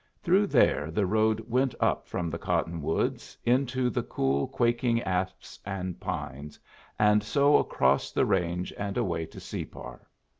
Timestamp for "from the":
2.07-2.39